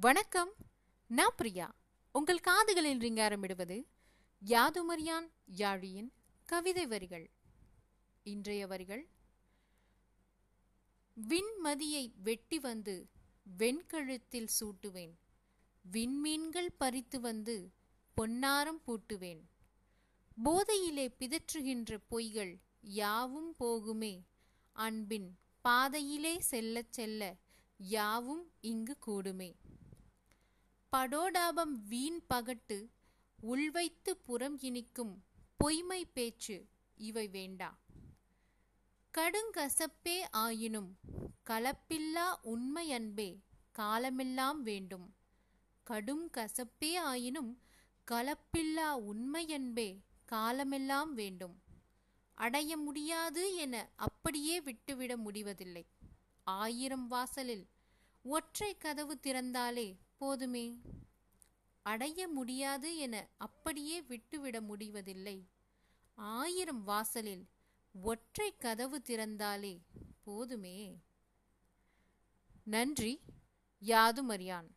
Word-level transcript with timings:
வணக்கம். 0.00 0.52
நான் 1.06 1.32
பிரியா. 1.36 1.74
உங்கள் 2.12 2.40
காதுகளில் 2.40 2.98
ரிங்காரமிடுவது 2.98 3.86
யாதுமரியான் 4.46 5.30
யாழியின் 5.56 6.12
கவிதை 6.44 6.86
வரிகள். 6.86 7.30
இன்றைய 8.22 8.66
வரிகள் 8.66 9.08
விண்மதியை 11.28 12.12
வெட்டி 12.22 12.58
வந்து 12.58 13.08
வெண்கழுத்தில் 13.58 14.48
சூட்டுவேன். 14.60 15.14
விண்மீன்கள் 15.92 16.74
பறித்து 16.78 17.20
வந்து 17.20 17.70
பொன்னாரம் 18.14 18.82
பூட்டுவேன். 18.86 19.40
போதையிலே 20.44 21.08
பிதற்றுகின்ற 21.18 21.98
பொய்கள் 22.10 22.56
யாவும் 22.80 23.54
போகுமே. 23.60 24.22
அன்பின் 24.72 25.38
பாதையிலே 25.60 26.40
செல்லச் 26.40 26.92
செல்ல 26.92 27.36
யாவும் 27.76 28.50
இங்கு 28.60 28.96
கூடுமே. 29.06 29.54
படோடாபம் 30.96 31.72
வீண் 31.88 32.20
பகட்டு 32.34 32.88
உள்வைத்து 33.40 34.16
புறம் 34.16 34.58
இனிக்கும் 34.58 35.24
பொய்மை 35.56 36.04
பேச்சு 36.04 36.68
இவை 36.96 37.28
வேண்டா. 37.28 37.78
கடுங்கசப்பே 39.18 40.20
ஆயினும் 40.30 40.98
கலப்பில்லா 41.50 42.34
உண்மை 42.42 42.92
அன்பே 42.92 43.40
காலமெல்லாம் 43.72 44.62
வேண்டும். 44.62 45.14
கடும் 45.82 46.30
கசப்பே 46.30 46.96
ஆயினும் 46.96 47.60
கலப்பில்லா 48.10 48.92
உண்மை 48.92 49.52
அன்பே 49.52 50.00
காலமெல்லாம் 50.24 51.14
வேண்டும். 51.14 51.62
அடைய 52.34 52.76
முடியாது 52.76 53.54
என 53.54 53.88
அப்படியே 53.96 54.60
விட்டுவிட 54.60 55.16
முடிவதில்லை. 55.16 55.86
ஆயிரம் 56.44 57.06
வாசலில் 57.06 57.66
ஒற்றை 58.28 58.76
கதவு 58.76 59.18
திறந்தாலே 59.22 59.96
போதுமே? 60.18 60.64
அடைய 61.82 62.28
முடியாது 62.28 62.96
என 62.96 63.14
அப்படியே 63.36 64.02
விட்டுவிட 64.02 64.60
முடிவதில்லை. 64.60 65.36
ஆயிரம் 66.14 66.82
வாசலில் 66.84 67.44
ஒற்றை 68.02 68.56
கதவு 68.56 69.02
திறந்தாலே 69.04 69.74
போதுமே? 70.24 70.76
நன்றி 72.64 73.20
யாதுமறியான் 73.84 74.68